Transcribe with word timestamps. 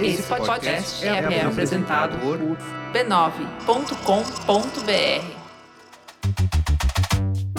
Esse 0.00 0.22
podcast 0.24 1.04
é, 1.04 1.08
é 1.08 1.42
apresentado 1.42 2.18
por 2.18 2.38
b9.com.br. 2.92 3.86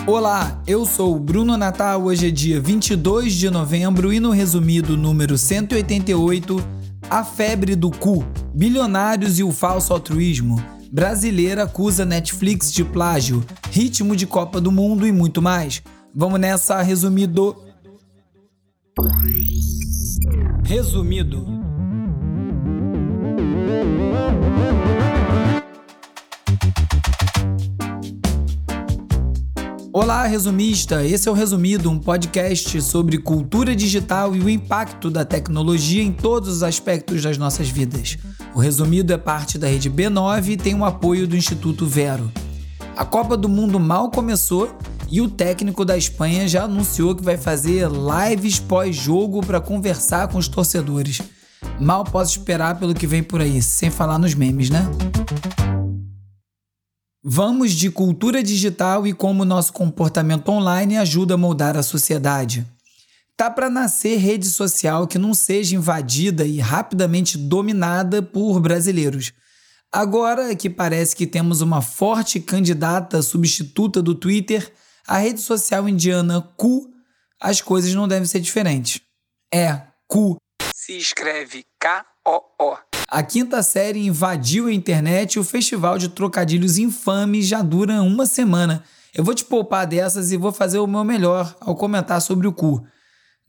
Olá, 0.06 0.62
eu 0.68 0.86
sou 0.86 1.15
o 1.15 1.20
Bruno 1.20 1.58
Natal. 1.58 2.04
Hoje 2.04 2.28
é 2.28 2.31
dia 2.31 2.62
22 2.62 3.34
de 3.34 3.50
novembro 3.50 4.13
e 4.13 4.19
no 4.19 4.29
resumido 4.29 4.96
número 4.96 5.36
188, 5.37 6.63
a 7.10 7.23
febre 7.23 7.76
do 7.76 7.90
cu, 7.90 8.23
bilionários 8.54 9.40
e 9.40 9.44
o 9.44 9.51
falso 9.51 9.92
altruísmo. 9.92 10.63
Brasileira 10.92 11.63
acusa 11.63 12.06
Netflix 12.06 12.72
de 12.72 12.85
plágio, 12.85 13.44
ritmo 13.72 14.15
de 14.15 14.28
Copa 14.28 14.62
do 14.62 14.72
Mundo 14.72 15.08
e 15.08 15.12
muito 15.12 15.42
mais. 15.42 15.81
Vamos 16.13 16.40
nessa, 16.40 16.81
resumido. 16.84 17.55
Resumido. 20.63 21.57
Olá, 30.00 30.28
resumista! 30.28 31.04
Esse 31.04 31.28
é 31.28 31.32
o 31.32 31.34
Resumido, 31.34 31.90
um 31.90 31.98
podcast 31.98 32.82
sobre 32.84 33.18
cultura 33.18 33.76
digital 33.76 34.36
e 34.36 34.40
o 34.40 34.48
impacto 34.48 35.10
da 35.10 35.26
tecnologia 35.26 36.04
em 36.04 36.12
todos 36.12 36.50
os 36.50 36.64
aspectos 36.64 37.24
das 37.24 37.38
nossas 37.38 37.68
vidas. 37.68 38.18
O 38.54 38.60
Resumido 38.60 39.12
é 39.12 39.18
parte 39.18 39.58
da 39.58 39.68
rede 39.68 39.90
B9 39.90 40.50
e 40.50 40.58
tem 40.58 40.76
o 40.76 40.86
apoio 40.86 41.27
do 41.27 41.36
Instituto 41.36 41.86
Vero. 41.86 42.32
A 42.96 43.04
Copa 43.04 43.36
do 43.36 43.50
Mundo 43.50 43.80
mal 43.80 44.12
começou 44.12 44.77
e 45.10 45.20
o 45.20 45.30
técnico 45.30 45.84
da 45.84 45.98
Espanha 45.98 46.48
já 46.48 46.64
anunciou 46.64 47.16
que 47.16 47.24
vai 47.24 47.36
fazer 47.36 47.88
lives 47.90 48.60
pós-jogo 48.60 49.46
para 49.46 49.60
conversar 49.60 50.27
com 50.27 50.38
os 50.38 50.48
torcedores. 50.48 51.22
Mal 51.80 52.04
posso 52.04 52.40
esperar 52.40 52.79
pelo 52.79 52.96
que 52.96 53.05
vem 53.05 53.21
por 53.21 53.40
aí, 53.40 53.62
sem 53.62 53.91
falar 53.91 54.18
nos 54.18 54.34
memes, 54.34 54.70
né? 54.70 54.82
Vamos 57.24 57.74
de 57.74 57.91
cultura 57.91 58.41
digital 58.41 59.05
e 59.05 59.13
como 59.13 59.46
nosso 59.46 59.74
comportamento 59.74 60.49
online 60.49 60.98
ajuda 60.98 61.35
a 61.35 61.37
moldar 61.37 61.77
a 61.77 61.84
sociedade. 61.84 62.65
Tá 63.35 63.52
para 63.52 63.70
nascer 63.70 64.17
rede 64.17 64.47
social 64.47 65.05
que 65.05 65.19
não 65.19 65.33
seja 65.33 65.75
invadida 65.75 66.45
e 66.45 66.59
rapidamente 66.59 67.37
dominada 67.37 68.23
por 68.23 68.59
brasileiros. 68.59 69.31
Agora 69.91 70.55
que 70.55 70.69
parece 70.69 71.15
que 71.15 71.27
temos 71.27 71.61
uma 71.61 71.81
forte 71.81 72.39
candidata 72.39 73.21
substituta 73.21 74.02
do 74.02 74.15
Twitter, 74.15 74.71
a 75.07 75.19
rede 75.19 75.41
social 75.41 75.87
indiana 75.87 76.41
Ku, 76.57 76.89
as 77.39 77.61
coisas 77.61 77.93
não 77.93 78.07
devem 78.07 78.25
ser 78.25 78.39
diferentes. 78.39 79.02
É, 79.53 79.81
Ku. 80.07 80.37
Se 80.80 80.95
escreve 80.95 81.66
K-O-O. 81.80 82.78
A 83.08 83.23
quinta 83.23 83.64
série 83.64 84.06
invadiu 84.06 84.67
a 84.67 84.72
internet 84.72 85.33
e 85.33 85.39
o 85.39 85.44
festival 85.44 85.97
de 85.97 86.08
trocadilhos 86.08 86.78
infames 86.78 87.47
já 87.47 87.64
dura 87.64 88.03
uma 88.03 88.28
semana. 88.28 88.83
Eu 89.11 89.23
vou 89.23 89.33
te 89.33 89.44
poupar 89.44 89.88
dessas 89.88 90.31
e 90.31 90.38
vou 90.38 90.52
fazer 90.52 90.78
o 90.78 90.86
meu 90.86 91.03
melhor 91.03 91.58
ao 91.59 91.75
comentar 91.75 92.22
sobre 92.22 92.45
o 92.45 92.53
cu. 92.53 92.86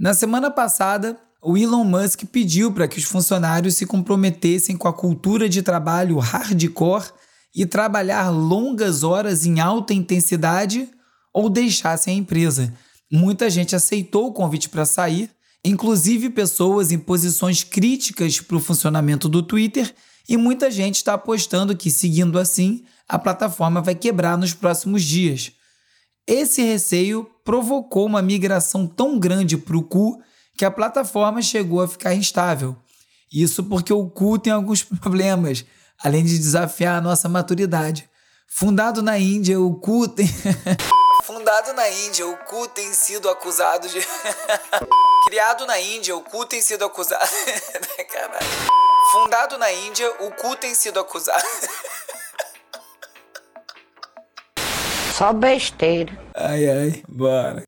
Na 0.01 0.15
semana 0.15 0.51
passada, 0.51 1.21
o 1.43 1.59
Elon 1.59 1.85
Musk 1.85 2.25
pediu 2.33 2.73
para 2.73 2.89
que 2.89 2.99
os 2.99 3.05
funcionários 3.05 3.75
se 3.75 3.85
comprometessem 3.85 4.75
com 4.75 4.89
a 4.89 4.93
cultura 4.93 5.51
de 5.51 5.61
trabalho 5.61 6.19
hardcore 6.19 7.11
e 7.55 7.67
trabalhar 7.67 8.31
longas 8.31 9.03
horas 9.03 9.45
em 9.45 9.61
alta 9.61 9.93
intensidade 9.93 10.89
ou 11.31 11.51
deixassem 11.51 12.15
a 12.15 12.19
empresa. 12.19 12.73
Muita 13.13 13.51
gente 13.51 13.77
aceitou 13.77 14.29
o 14.29 14.33
convite 14.33 14.71
para 14.71 14.87
sair, 14.87 15.31
inclusive 15.65 16.31
pessoas 16.31 16.93
em 16.93 16.99
posições 16.99 17.63
críticas 17.65 18.41
para 18.41 18.57
o 18.57 18.61
funcionamento 18.61 19.29
do 19.29 19.43
Twitter, 19.43 19.95
e 20.29 20.37
muita 20.37 20.71
gente 20.71 20.97
está 20.97 21.15
apostando 21.15 21.77
que, 21.77 21.91
seguindo 21.91 22.39
assim, 22.39 22.85
a 23.09 23.19
plataforma 23.19 23.81
vai 23.81 23.95
quebrar 23.95 24.37
nos 24.37 24.53
próximos 24.53 25.03
dias. 25.03 25.53
Esse 26.27 26.63
receio 26.63 27.27
provocou 27.43 28.05
uma 28.05 28.21
migração 28.21 28.87
tão 28.87 29.19
grande 29.19 29.57
para 29.57 29.77
o 29.77 29.83
Cu 29.83 30.21
que 30.57 30.65
a 30.65 30.71
plataforma 30.71 31.41
chegou 31.41 31.81
a 31.81 31.89
ficar 31.89 32.15
instável. 32.15 32.77
Isso 33.33 33.65
porque 33.65 33.93
o 33.93 34.07
Cu 34.09 34.39
tem 34.39 34.53
alguns 34.53 34.83
problemas, 35.01 35.65
além 36.03 36.25
de 36.25 36.39
desafiar 36.39 36.99
a 36.99 37.01
nossa 37.01 37.29
maturidade. 37.29 38.09
Fundado 38.47 39.01
na 39.03 39.19
Índia, 39.19 39.59
o 39.59 39.75
Cu 39.75 40.09
tem. 40.09 40.29
Fundado 41.29 41.73
na 41.75 41.89
Índia, 41.91 42.27
o 42.27 42.39
Ku 42.39 42.67
tem 42.69 42.91
sido 42.95 43.29
acusado 43.29 43.87
de. 43.87 43.99
Criado 45.29 45.67
na 45.67 45.79
Índia, 45.79 46.17
o 46.17 46.23
Ku 46.23 46.47
tem 46.47 46.63
sido 46.63 46.87
acusado. 46.87 47.21
Caralho. 48.11 48.47
Fundado 49.13 49.59
na 49.59 49.71
Índia, 49.71 50.11
o 50.21 50.31
Ku 50.31 50.57
tem 50.57 50.75
sido 50.75 50.99
acusado. 50.99 51.45
Só 55.19 55.35
besteira. 55.35 56.19
Ai, 56.35 56.67
ai, 56.67 57.03
bora. 57.07 57.63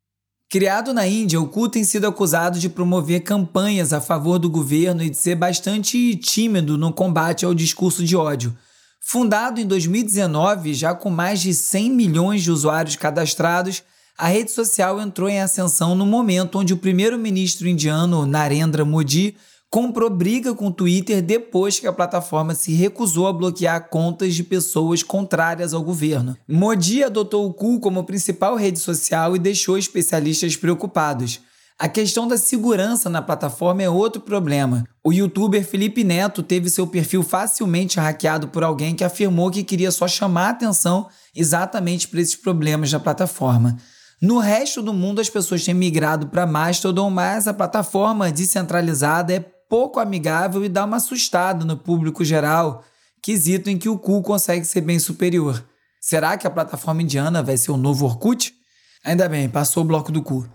Criado 0.49 0.95
na 0.95 1.07
Índia, 1.07 1.39
o 1.39 1.47
Ku 1.47 1.69
tem 1.69 1.85
sido 1.85 2.09
acusado 2.09 2.59
de 2.59 2.71
promover 2.71 3.21
campanhas 3.21 3.93
a 3.93 4.01
favor 4.01 4.39
do 4.39 4.49
governo 4.49 5.03
e 5.03 5.11
de 5.11 5.19
ser 5.19 5.35
bastante 5.35 6.17
tímido 6.17 6.79
no 6.79 6.95
combate 6.95 7.45
ao 7.45 7.53
discurso 7.53 8.03
de 8.03 8.17
ódio. 8.17 8.57
Fundado 9.03 9.61
em 9.61 9.67
2019, 9.67 10.75
já 10.75 10.95
com 10.95 11.11
mais 11.11 11.41
de 11.41 11.55
100 11.55 11.91
milhões 11.91 12.43
de 12.43 12.51
usuários 12.51 12.97
cadastrados, 12.97 13.83
a 14.17 14.29
rede 14.29 14.51
social 14.51 15.01
entrou 15.01 15.29
em 15.29 15.41
ascensão 15.41 15.95
no 15.95 16.05
momento 16.05 16.59
onde 16.59 16.75
o 16.75 16.77
primeiro-ministro 16.77 17.67
indiano 17.67 18.27
Narendra 18.27 18.85
Modi 18.85 19.35
comprou 19.71 20.11
briga 20.11 20.55
com 20.55 20.67
o 20.67 20.73
Twitter 20.73 21.23
depois 21.23 21.81
que 21.81 21.87
a 21.87 21.93
plataforma 21.93 22.55
se 22.55 22.75
recusou 22.75 23.27
a 23.27 23.33
bloquear 23.33 23.89
contas 23.89 24.35
de 24.35 24.45
pessoas 24.45 25.03
contrárias 25.03 25.73
ao 25.73 25.83
governo. 25.83 26.37
Modi 26.47 27.03
adotou 27.03 27.47
o 27.47 27.55
Ku 27.55 27.81
como 27.81 28.05
principal 28.05 28.55
rede 28.55 28.79
social 28.79 29.35
e 29.35 29.39
deixou 29.39 29.79
especialistas 29.79 30.57
preocupados. 30.57 31.41
A 31.81 31.89
questão 31.89 32.29
da 32.29 32.37
segurança 32.37 33.09
na 33.09 33.23
plataforma 33.23 33.83
é 33.83 33.89
outro 33.89 34.21
problema. 34.21 34.85
O 35.03 35.15
youtuber 35.15 35.65
Felipe 35.65 36.05
Neto 36.05 36.43
teve 36.43 36.69
seu 36.69 36.87
perfil 36.87 37.23
facilmente 37.23 37.99
hackeado 37.99 38.49
por 38.49 38.63
alguém 38.63 38.95
que 38.95 39.03
afirmou 39.03 39.51
que 39.51 39.65
queria 39.65 39.91
só 39.91 40.07
chamar 40.07 40.51
atenção 40.51 41.09
exatamente 41.35 42.07
para 42.07 42.21
esses 42.21 42.37
problemas 42.37 42.91
da 42.91 43.01
plataforma. 43.01 43.79
No 44.21 44.39
resto 44.39 44.83
do 44.83 44.93
mundo, 44.93 45.23
as 45.23 45.31
pessoas 45.31 45.65
têm 45.65 45.73
migrado 45.73 46.27
para 46.27 46.47
Mastodon, 46.47 47.09
mas 47.09 47.49
a 47.49 47.55
plataforma 47.55 48.31
descentralizada 48.31 49.33
é 49.33 49.41
pouco 49.41 49.99
amigável 49.99 50.63
e 50.63 50.69
dá 50.69 50.85
uma 50.85 50.99
assustada 50.99 51.65
no 51.65 51.79
público 51.79 52.23
geral, 52.23 52.85
quesito 53.23 53.71
em 53.71 53.79
que 53.79 53.89
o 53.89 53.99
cu 53.99 54.21
consegue 54.21 54.67
ser 54.67 54.83
bem 54.83 54.99
superior. 54.99 55.65
Será 55.99 56.37
que 56.37 56.47
a 56.47 56.51
plataforma 56.51 57.01
indiana 57.01 57.43
vai 57.43 57.57
ser 57.57 57.71
o 57.71 57.79
novo 57.79 58.05
Orkut? 58.05 58.53
Ainda 59.03 59.27
bem, 59.31 59.49
passou 59.49 59.83
o 59.83 59.87
bloco 59.87 60.13
do 60.13 60.23
cu. 60.23 60.47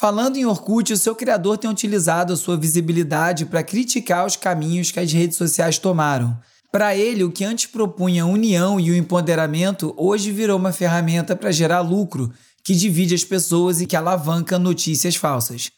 Falando 0.00 0.38
em 0.38 0.46
Orkut, 0.46 0.94
o 0.94 0.96
seu 0.96 1.14
criador 1.14 1.58
tem 1.58 1.70
utilizado 1.70 2.32
a 2.32 2.36
sua 2.36 2.56
visibilidade 2.56 3.44
para 3.44 3.62
criticar 3.62 4.24
os 4.24 4.34
caminhos 4.34 4.90
que 4.90 4.98
as 4.98 5.12
redes 5.12 5.36
sociais 5.36 5.78
tomaram. 5.78 6.34
Para 6.72 6.96
ele, 6.96 7.22
o 7.22 7.30
que 7.30 7.44
antes 7.44 7.66
propunha 7.66 8.22
a 8.22 8.26
união 8.26 8.80
e 8.80 8.90
o 8.90 8.96
empoderamento, 8.96 9.92
hoje 9.98 10.32
virou 10.32 10.58
uma 10.58 10.72
ferramenta 10.72 11.36
para 11.36 11.52
gerar 11.52 11.80
lucro, 11.80 12.32
que 12.64 12.74
divide 12.74 13.14
as 13.14 13.24
pessoas 13.24 13.82
e 13.82 13.86
que 13.86 13.94
alavanca 13.94 14.58
notícias 14.58 15.16
falsas. 15.16 15.70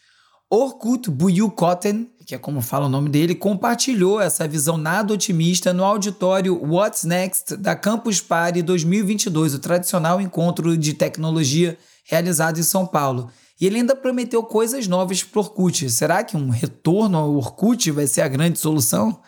Orkut 0.49 1.11
Buyukoten, 1.11 2.09
que 2.25 2.37
é 2.37 2.39
como 2.39 2.63
fala 2.63 2.87
o 2.87 2.89
nome 2.89 3.09
dele, 3.09 3.35
compartilhou 3.35 4.21
essa 4.21 4.47
visão 4.47 4.77
nada 4.77 5.13
otimista 5.13 5.73
no 5.73 5.83
auditório 5.83 6.65
What's 6.65 7.03
Next 7.03 7.57
da 7.57 7.75
Campus 7.75 8.21
Party 8.21 8.63
2022, 8.63 9.55
o 9.55 9.59
tradicional 9.59 10.21
encontro 10.21 10.79
de 10.79 10.95
tecnologia 10.95 11.77
realizado 12.05 12.61
em 12.61 12.63
São 12.63 12.87
Paulo. 12.87 13.29
E 13.63 13.67
ele 13.67 13.77
ainda 13.77 13.95
prometeu 13.95 14.43
coisas 14.43 14.89
novas 14.89 15.23
para 15.23 15.39
o 15.39 15.43
Orkut. 15.45 15.89
Será 15.89 16.25
que 16.25 16.37
um 16.37 16.49
retorno 16.49 17.17
ao 17.17 17.37
Orkut 17.37 17.93
vai 17.93 18.09
ser 18.09 18.23
a 18.23 18.27
grande 18.27 18.59
solução? 18.59 19.21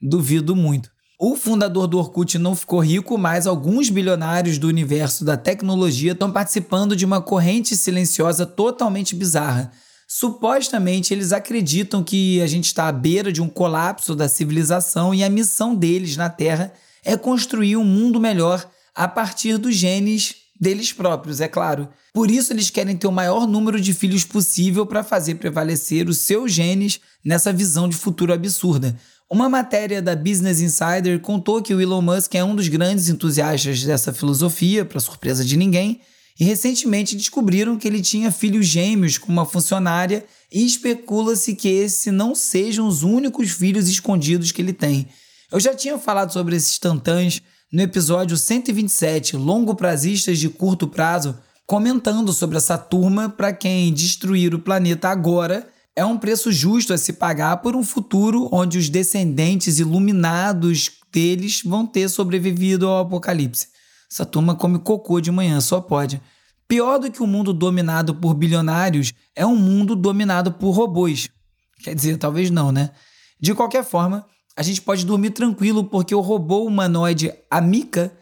Duvido 0.00 0.54
muito. 0.54 0.88
O 1.18 1.34
fundador 1.34 1.88
do 1.88 1.98
Orkut 1.98 2.38
não 2.38 2.54
ficou 2.54 2.78
rico, 2.78 3.18
mas 3.18 3.48
alguns 3.48 3.90
bilionários 3.90 4.58
do 4.58 4.68
universo 4.68 5.24
da 5.24 5.36
tecnologia 5.36 6.12
estão 6.12 6.30
participando 6.30 6.94
de 6.94 7.04
uma 7.04 7.20
corrente 7.20 7.76
silenciosa 7.76 8.46
totalmente 8.46 9.16
bizarra. 9.16 9.72
Supostamente 10.06 11.12
eles 11.12 11.32
acreditam 11.32 12.04
que 12.04 12.40
a 12.40 12.46
gente 12.46 12.66
está 12.66 12.86
à 12.86 12.92
beira 12.92 13.32
de 13.32 13.42
um 13.42 13.48
colapso 13.48 14.14
da 14.14 14.28
civilização 14.28 15.12
e 15.12 15.24
a 15.24 15.28
missão 15.28 15.74
deles 15.74 16.16
na 16.16 16.30
Terra 16.30 16.72
é 17.04 17.16
construir 17.16 17.76
um 17.76 17.84
mundo 17.84 18.20
melhor 18.20 18.64
a 18.94 19.08
partir 19.08 19.58
dos 19.58 19.74
genes 19.74 20.36
deles 20.60 20.92
próprios, 20.92 21.40
é 21.40 21.48
claro. 21.48 21.88
Por 22.12 22.30
isso, 22.30 22.52
eles 22.52 22.68
querem 22.68 22.96
ter 22.96 23.06
o 23.06 23.12
maior 23.12 23.46
número 23.46 23.80
de 23.80 23.94
filhos 23.94 24.24
possível 24.24 24.84
para 24.84 25.02
fazer 25.02 25.36
prevalecer 25.36 26.08
os 26.08 26.18
seus 26.18 26.52
genes 26.52 27.00
nessa 27.24 27.52
visão 27.52 27.88
de 27.88 27.96
futuro 27.96 28.32
absurda. 28.32 28.94
Uma 29.30 29.48
matéria 29.48 30.02
da 30.02 30.14
Business 30.14 30.60
Insider 30.60 31.20
contou 31.20 31.62
que 31.62 31.72
o 31.72 31.80
Elon 31.80 32.02
Musk 32.02 32.34
é 32.34 32.44
um 32.44 32.54
dos 32.54 32.68
grandes 32.68 33.08
entusiastas 33.08 33.84
dessa 33.84 34.12
filosofia, 34.12 34.84
para 34.84 35.00
surpresa 35.00 35.44
de 35.44 35.56
ninguém, 35.56 36.00
e 36.38 36.44
recentemente 36.44 37.14
descobriram 37.14 37.76
que 37.76 37.86
ele 37.86 38.02
tinha 38.02 38.32
filhos 38.32 38.66
gêmeos 38.66 39.18
com 39.18 39.30
uma 39.30 39.46
funcionária 39.46 40.24
e 40.50 40.66
especula-se 40.66 41.54
que 41.54 41.68
esses 41.68 42.12
não 42.12 42.34
sejam 42.34 42.88
os 42.88 43.02
únicos 43.02 43.50
filhos 43.50 43.88
escondidos 43.88 44.50
que 44.50 44.60
ele 44.60 44.72
tem. 44.72 45.06
Eu 45.52 45.60
já 45.60 45.74
tinha 45.74 45.98
falado 45.98 46.32
sobre 46.32 46.56
esses 46.56 46.78
tantãs 46.78 47.42
no 47.72 47.82
episódio 47.82 48.36
127, 48.36 49.36
Longo 49.36 49.76
Prazistas 49.76 50.38
de 50.38 50.48
Curto 50.48 50.88
Prazo, 50.88 51.38
comentando 51.64 52.32
sobre 52.32 52.56
essa 52.56 52.76
turma 52.76 53.28
para 53.28 53.52
quem 53.52 53.92
destruir 53.92 54.52
o 54.54 54.58
planeta 54.58 55.08
agora 55.08 55.68
é 55.94 56.04
um 56.04 56.18
preço 56.18 56.50
justo 56.50 56.92
a 56.92 56.98
se 56.98 57.12
pagar 57.12 57.58
por 57.58 57.76
um 57.76 57.84
futuro 57.84 58.48
onde 58.50 58.76
os 58.76 58.88
descendentes 58.88 59.78
iluminados 59.78 60.90
deles 61.12 61.62
vão 61.64 61.86
ter 61.86 62.08
sobrevivido 62.08 62.88
ao 62.88 63.04
apocalipse. 63.04 63.68
Essa 64.10 64.26
turma 64.26 64.56
come 64.56 64.80
cocô 64.80 65.20
de 65.20 65.30
manhã, 65.30 65.60
só 65.60 65.80
pode. 65.80 66.20
Pior 66.66 66.98
do 66.98 67.10
que 67.10 67.22
um 67.22 67.26
mundo 67.26 67.52
dominado 67.52 68.14
por 68.16 68.34
bilionários 68.34 69.12
é 69.36 69.46
um 69.46 69.56
mundo 69.56 69.94
dominado 69.94 70.50
por 70.52 70.70
robôs. 70.70 71.28
Quer 71.82 71.94
dizer, 71.94 72.16
talvez 72.16 72.50
não, 72.50 72.72
né? 72.72 72.90
De 73.40 73.54
qualquer 73.54 73.84
forma, 73.84 74.26
a 74.56 74.62
gente 74.62 74.82
pode 74.82 75.06
dormir 75.06 75.30
tranquilo 75.30 75.84
porque 75.84 76.14
o 76.14 76.20
robô 76.20 76.64
humanoide 76.64 77.32
Amika 77.50 78.12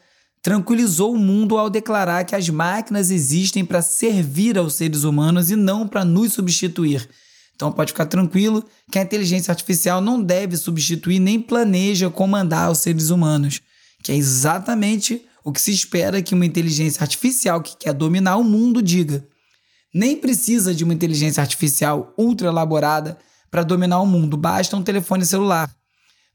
tranquilizou 0.42 1.12
o 1.12 1.18
mundo 1.18 1.58
ao 1.58 1.68
declarar 1.68 2.24
que 2.24 2.34
as 2.34 2.48
máquinas 2.48 3.10
existem 3.10 3.64
para 3.64 3.82
servir 3.82 4.56
aos 4.56 4.74
seres 4.74 5.04
humanos 5.04 5.50
e 5.50 5.56
não 5.56 5.86
para 5.86 6.04
nos 6.04 6.32
substituir. 6.32 7.08
Então 7.54 7.72
pode 7.72 7.92
ficar 7.92 8.06
tranquilo 8.06 8.64
que 8.90 8.98
a 8.98 9.02
inteligência 9.02 9.50
artificial 9.50 10.00
não 10.00 10.22
deve 10.22 10.56
substituir 10.56 11.18
nem 11.18 11.40
planeja 11.40 12.08
comandar 12.08 12.70
os 12.70 12.78
seres 12.78 13.10
humanos, 13.10 13.60
que 14.02 14.12
é 14.12 14.14
exatamente 14.14 15.24
o 15.44 15.52
que 15.52 15.60
se 15.60 15.72
espera 15.72 16.22
que 16.22 16.34
uma 16.34 16.46
inteligência 16.46 17.02
artificial 17.02 17.60
que 17.60 17.76
quer 17.76 17.92
dominar 17.92 18.36
o 18.36 18.44
mundo 18.44 18.80
diga. 18.80 19.26
Nem 19.92 20.16
precisa 20.16 20.74
de 20.74 20.84
uma 20.84 20.94
inteligência 20.94 21.40
artificial 21.40 22.14
ultra 22.16 22.48
elaborada 22.48 23.18
para 23.50 23.64
dominar 23.64 24.00
o 24.00 24.06
mundo, 24.06 24.36
basta 24.36 24.76
um 24.76 24.82
telefone 24.82 25.24
celular. 25.24 25.68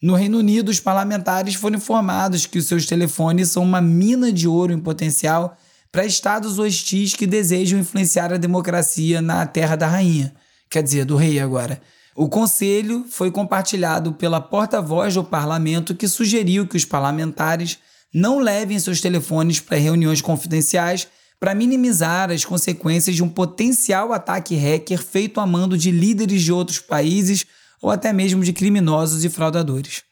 No 0.03 0.15
Reino 0.15 0.37
Unido, 0.37 0.67
os 0.67 0.81
parlamentares 0.81 1.55
foram 1.55 1.77
informados 1.77 2.45
que 2.45 2.59
os 2.59 2.65
seus 2.65 2.85
telefones 2.85 3.47
são 3.51 3.63
uma 3.63 3.79
mina 3.79 4.33
de 4.33 4.49
ouro 4.49 4.73
em 4.73 4.79
potencial 4.79 5.57
para 5.89 6.05
estados 6.05 6.59
hostis 6.59 7.13
que 7.13 7.25
desejam 7.25 7.79
influenciar 7.79 8.33
a 8.33 8.37
democracia 8.37 9.21
na 9.21 9.45
terra 9.45 9.77
da 9.77 9.87
rainha 9.87 10.35
quer 10.73 10.81
dizer, 10.81 11.05
do 11.05 11.15
rei 11.15 11.39
agora. 11.39 11.79
O 12.15 12.27
conselho 12.27 13.05
foi 13.07 13.29
compartilhado 13.29 14.13
pela 14.13 14.41
porta-voz 14.41 15.13
do 15.13 15.23
parlamento 15.23 15.93
que 15.93 16.07
sugeriu 16.07 16.67
que 16.67 16.75
os 16.75 16.83
parlamentares 16.83 17.77
não 18.11 18.39
levem 18.39 18.79
seus 18.79 18.99
telefones 18.99 19.59
para 19.59 19.77
reuniões 19.77 20.19
confidenciais 20.19 21.07
para 21.39 21.53
minimizar 21.53 22.31
as 22.31 22.43
consequências 22.43 23.15
de 23.15 23.23
um 23.23 23.29
potencial 23.29 24.11
ataque 24.13 24.55
hacker 24.55 25.01
feito 25.01 25.39
a 25.39 25.45
mando 25.45 25.77
de 25.77 25.91
líderes 25.91 26.41
de 26.41 26.51
outros 26.51 26.79
países 26.79 27.45
ou 27.83 27.91
até 27.91 28.13
mesmo 28.13 28.41
de 28.45 28.53
criminosos 28.53 29.25
e 29.25 29.29
fraudadores. 29.29 30.03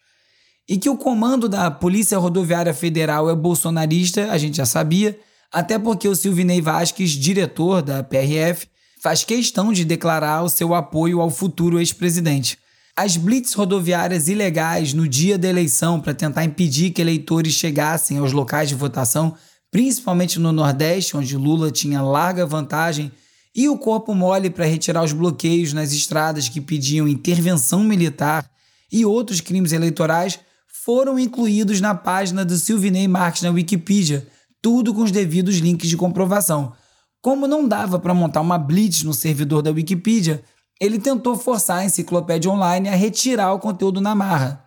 E 0.67 0.77
que 0.77 0.89
o 0.89 0.97
comando 0.97 1.47
da 1.47 1.71
Polícia 1.71 2.17
Rodoviária 2.17 2.73
Federal 2.73 3.29
é 3.29 3.35
bolsonarista, 3.35 4.29
a 4.29 4.37
gente 4.37 4.57
já 4.57 4.65
sabia, 4.65 5.17
até 5.49 5.79
porque 5.79 6.07
o 6.07 6.15
Silvinei 6.15 6.59
Vasques, 6.59 7.11
diretor 7.11 7.81
da 7.81 8.03
PRF, 8.03 8.67
faz 9.01 9.23
questão 9.23 9.71
de 9.71 9.85
declarar 9.85 10.43
o 10.43 10.49
seu 10.49 10.75
apoio 10.75 11.21
ao 11.21 11.29
futuro 11.31 11.79
ex-presidente. 11.79 12.57
As 12.95 13.15
blitz 13.15 13.53
rodoviárias 13.53 14.27
ilegais 14.27 14.93
no 14.93 15.07
dia 15.07 15.37
da 15.37 15.47
eleição 15.47 15.99
para 15.99 16.13
tentar 16.13 16.43
impedir 16.43 16.91
que 16.91 17.01
eleitores 17.01 17.53
chegassem 17.53 18.17
aos 18.17 18.33
locais 18.33 18.67
de 18.67 18.75
votação, 18.75 19.33
principalmente 19.71 20.37
no 20.37 20.51
Nordeste, 20.51 21.15
onde 21.15 21.37
Lula 21.37 21.71
tinha 21.71 22.01
larga 22.01 22.45
vantagem, 22.45 23.11
e 23.55 23.67
o 23.67 23.77
corpo 23.77 24.15
mole 24.15 24.49
para 24.49 24.65
retirar 24.65 25.03
os 25.03 25.13
bloqueios 25.13 25.73
nas 25.73 25.91
estradas 25.91 26.47
que 26.47 26.61
pediam 26.61 27.07
intervenção 27.07 27.83
militar 27.83 28.49
e 28.91 29.05
outros 29.05 29.41
crimes 29.41 29.71
eleitorais 29.71 30.39
foram 30.83 31.19
incluídos 31.19 31.79
na 31.79 31.93
página 31.93 32.43
do 32.43 32.57
Silvinei 32.57 33.07
Marques 33.07 33.41
na 33.41 33.51
Wikipedia, 33.51 34.27
tudo 34.61 34.93
com 34.93 35.03
os 35.03 35.11
devidos 35.11 35.57
links 35.57 35.89
de 35.89 35.97
comprovação. 35.97 36.73
Como 37.21 37.45
não 37.45 37.67
dava 37.67 37.99
para 37.99 38.13
montar 38.13 38.41
uma 38.41 38.57
blitz 38.57 39.03
no 39.03 39.13
servidor 39.13 39.61
da 39.61 39.71
Wikipedia, 39.71 40.43
ele 40.79 40.97
tentou 40.97 41.35
forçar 41.37 41.79
a 41.79 41.85
enciclopédia 41.85 42.49
online 42.49 42.89
a 42.89 42.95
retirar 42.95 43.53
o 43.53 43.59
conteúdo 43.59 44.01
na 44.01 44.15
marra. 44.15 44.65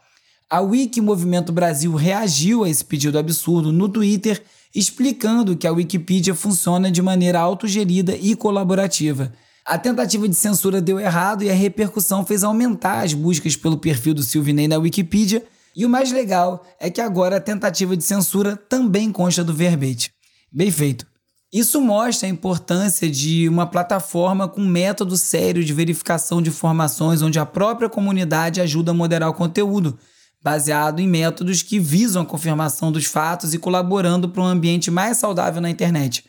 A 0.48 0.60
Wiki 0.60 1.00
Movimento 1.00 1.50
Brasil 1.52 1.92
reagiu 1.96 2.62
a 2.62 2.68
esse 2.68 2.84
pedido 2.84 3.18
absurdo 3.18 3.72
no 3.72 3.88
Twitter, 3.88 4.40
explicando 4.74 5.56
que 5.56 5.66
a 5.66 5.72
Wikipedia 5.72 6.34
funciona 6.34 6.90
de 6.90 7.00
maneira 7.00 7.40
autogerida 7.40 8.16
e 8.16 8.34
colaborativa. 8.34 9.32
A 9.64 9.78
tentativa 9.78 10.28
de 10.28 10.34
censura 10.34 10.80
deu 10.82 10.98
errado 11.00 11.42
e 11.42 11.50
a 11.50 11.54
repercussão 11.54 12.26
fez 12.26 12.44
aumentar 12.44 13.02
as 13.02 13.14
buscas 13.14 13.56
pelo 13.56 13.78
perfil 13.78 14.12
do 14.12 14.22
Silvinei 14.22 14.68
na 14.68 14.76
Wikipedia, 14.76 15.42
e 15.76 15.86
o 15.86 15.88
mais 15.88 16.12
legal 16.12 16.64
é 16.78 16.90
que 16.90 17.00
agora 17.00 17.36
a 17.36 17.40
tentativa 17.40 17.96
de 17.96 18.04
censura 18.04 18.56
também 18.56 19.10
consta 19.10 19.42
do 19.42 19.54
verbete. 19.54 20.10
Bem 20.52 20.70
feito. 20.70 21.06
Isso 21.52 21.80
mostra 21.80 22.26
a 22.26 22.30
importância 22.30 23.08
de 23.08 23.48
uma 23.48 23.66
plataforma 23.66 24.48
com 24.48 24.60
método 24.60 25.16
sério 25.16 25.64
de 25.64 25.72
verificação 25.72 26.42
de 26.42 26.50
informações, 26.50 27.22
onde 27.22 27.38
a 27.38 27.46
própria 27.46 27.88
comunidade 27.88 28.60
ajuda 28.60 28.90
a 28.90 28.94
moderar 28.94 29.30
o 29.30 29.34
conteúdo, 29.34 29.96
baseado 30.44 31.00
em 31.00 31.08
métodos 31.08 31.62
que 31.62 31.80
visam 31.80 32.22
a 32.22 32.26
confirmação 32.26 32.92
dos 32.92 33.06
fatos 33.06 33.54
e 33.54 33.58
colaborando 33.58 34.28
para 34.28 34.42
um 34.42 34.46
ambiente 34.46 34.90
mais 34.90 35.16
saudável 35.16 35.62
na 35.62 35.70
internet. 35.70 36.24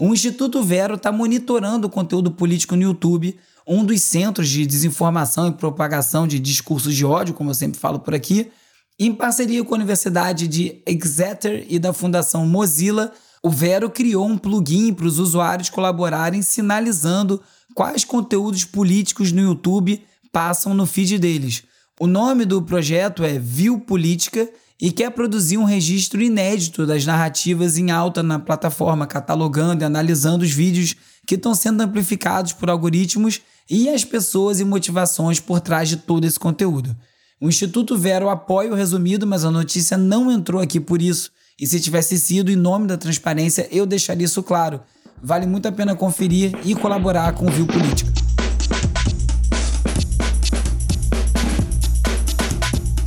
O 0.00 0.14
Instituto 0.14 0.62
Vero 0.62 0.94
está 0.94 1.12
monitorando 1.12 1.86
o 1.86 1.90
conteúdo 1.90 2.30
político 2.30 2.74
no 2.74 2.82
YouTube, 2.82 3.38
um 3.66 3.84
dos 3.84 4.00
centros 4.00 4.48
de 4.48 4.64
desinformação 4.64 5.48
e 5.48 5.52
propagação 5.52 6.26
de 6.26 6.38
discursos 6.38 6.94
de 6.94 7.04
ódio, 7.04 7.34
como 7.34 7.50
eu 7.50 7.54
sempre 7.54 7.78
falo 7.78 7.98
por 7.98 8.14
aqui, 8.14 8.50
em 8.98 9.14
parceria 9.14 9.62
com 9.62 9.74
a 9.74 9.76
Universidade 9.76 10.48
de 10.48 10.82
Exeter 10.86 11.66
e 11.68 11.78
da 11.78 11.92
Fundação 11.92 12.46
Mozilla 12.46 13.12
o 13.42 13.50
Vero 13.50 13.88
criou 13.88 14.26
um 14.26 14.36
plugin 14.36 14.92
para 14.92 15.06
os 15.06 15.18
usuários 15.18 15.70
colaborarem 15.70 16.42
sinalizando 16.42 17.40
quais 17.74 18.04
conteúdos 18.04 18.64
políticos 18.64 19.30
no 19.30 19.40
YouTube 19.40 20.02
passam 20.32 20.74
no 20.74 20.86
feed 20.86 21.18
deles. 21.18 21.62
O 22.00 22.06
nome 22.06 22.44
do 22.44 22.62
projeto 22.62 23.24
é 23.24 23.40
View 23.40 23.80
Política 23.80 24.48
e 24.80 24.92
quer 24.92 25.10
produzir 25.10 25.58
um 25.58 25.64
registro 25.64 26.22
inédito 26.22 26.86
das 26.86 27.04
narrativas 27.04 27.76
em 27.76 27.90
alta 27.90 28.22
na 28.22 28.38
plataforma, 28.38 29.04
catalogando 29.04 29.82
e 29.82 29.84
analisando 29.84 30.44
os 30.44 30.52
vídeos 30.52 30.94
que 31.26 31.34
estão 31.34 31.56
sendo 31.56 31.80
amplificados 31.80 32.52
por 32.52 32.70
algoritmos 32.70 33.40
e 33.68 33.88
as 33.88 34.04
pessoas 34.04 34.60
e 34.60 34.64
motivações 34.64 35.40
por 35.40 35.60
trás 35.60 35.88
de 35.88 35.96
todo 35.96 36.24
esse 36.24 36.38
conteúdo. 36.38 36.96
O 37.40 37.48
Instituto 37.48 37.98
Vero 37.98 38.28
apoia 38.28 38.70
o 38.70 38.76
resumido, 38.76 39.26
mas 39.26 39.44
a 39.44 39.50
notícia 39.50 39.96
não 39.96 40.30
entrou 40.30 40.62
aqui 40.62 40.78
por 40.78 41.02
isso. 41.02 41.32
E 41.58 41.66
se 41.66 41.80
tivesse 41.80 42.16
sido 42.16 42.48
em 42.48 42.56
nome 42.56 42.86
da 42.86 42.96
transparência, 42.96 43.68
eu 43.72 43.84
deixaria 43.84 44.24
isso 44.24 44.42
claro. 44.44 44.80
Vale 45.20 45.46
muito 45.46 45.66
a 45.66 45.72
pena 45.72 45.96
conferir 45.96 46.56
e 46.64 46.76
colaborar 46.76 47.32
com 47.32 47.46
o 47.46 47.50
Viu 47.50 47.66
Política. 47.66 48.17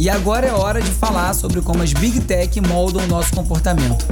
E 0.02 0.10
agora 0.10 0.48
é 0.48 0.52
hora 0.52 0.82
de 0.82 0.90
falar 0.90 1.32
sobre 1.36 1.62
como 1.62 1.84
as 1.84 1.94
Big 1.94 2.22
Tech 2.22 2.60
moldam 2.60 3.04
o 3.04 3.08
nosso 3.08 3.32
comportamento. 3.36 4.04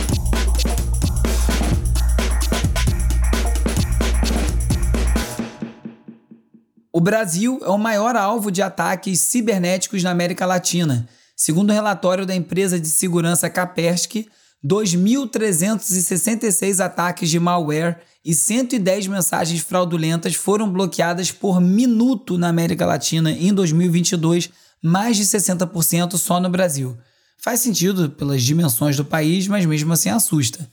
O 6.94 7.02
Brasil 7.02 7.60
é 7.64 7.70
o 7.70 7.78
maior 7.80 8.16
alvo 8.16 8.52
de 8.52 8.62
ataques 8.62 9.20
cibernéticos 9.22 10.04
na 10.04 10.12
América 10.12 10.46
Latina 10.46 11.10
Segundo 11.40 11.70
o 11.70 11.74
relatório 11.74 12.26
da 12.26 12.36
empresa 12.36 12.78
de 12.78 12.90
segurança 12.90 13.50
Kaspersky, 13.50 14.28
2.366 14.64 16.84
ataques 16.84 17.30
de 17.30 17.40
malware 17.40 18.00
e 18.26 18.34
110 18.34 19.08
mensagens 19.08 19.62
fraudulentas 19.62 20.36
foram 20.36 20.70
bloqueadas 20.70 21.32
por 21.32 21.62
minuto 21.62 22.38
na 22.38 22.50
América 22.50 22.86
Latina 22.86 23.32
em 23.32 23.54
2022, 23.54 24.50
mais 24.84 25.18
de 25.18 25.24
60% 25.24 26.18
só 26.18 26.40
no 26.40 26.50
Brasil. 26.50 26.98
Faz 27.42 27.62
sentido 27.62 28.10
pelas 28.10 28.44
dimensões 28.44 28.98
do 28.98 29.06
país, 29.06 29.48
mas 29.48 29.66
mesmo 29.66 29.94
assim 29.94 30.10
assusta. 30.10 30.70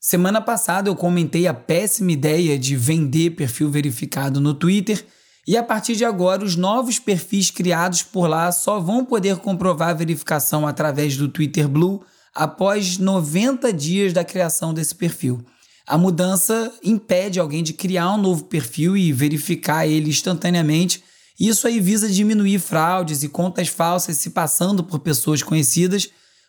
Semana 0.00 0.40
passada 0.40 0.88
eu 0.88 0.94
comentei 0.94 1.46
a 1.46 1.54
péssima 1.54 2.12
ideia 2.12 2.58
de 2.58 2.76
vender 2.76 3.30
perfil 3.30 3.70
verificado 3.70 4.40
no 4.40 4.54
Twitter 4.54 5.04
e 5.46 5.56
a 5.56 5.62
partir 5.62 5.94
de 5.94 6.04
agora, 6.04 6.44
os 6.44 6.56
novos 6.56 6.98
perfis 6.98 7.52
criados 7.52 8.02
por 8.02 8.26
lá 8.26 8.50
só 8.50 8.80
vão 8.80 9.04
poder 9.04 9.36
comprovar 9.36 9.90
a 9.90 9.94
verificação 9.94 10.66
através 10.66 11.16
do 11.16 11.28
Twitter 11.28 11.68
Blue 11.68 12.02
após 12.34 12.98
90 12.98 13.72
dias 13.72 14.12
da 14.12 14.24
criação 14.24 14.74
desse 14.74 14.94
perfil. 14.94 15.40
A 15.86 15.96
mudança 15.96 16.72
impede 16.82 17.38
alguém 17.38 17.62
de 17.62 17.72
criar 17.72 18.12
um 18.14 18.18
novo 18.18 18.44
perfil 18.46 18.96
e 18.96 19.12
verificar 19.12 19.86
ele 19.86 20.10
instantaneamente. 20.10 21.04
Isso 21.38 21.66
aí 21.66 21.80
visa 21.80 22.08
diminuir 22.08 22.58
fraudes 22.58 23.22
e 23.22 23.28
contas 23.28 23.68
falsas 23.68 24.16
se 24.16 24.30
passando 24.30 24.82
por 24.82 25.00
pessoas 25.00 25.42
conhecidas, 25.42 26.08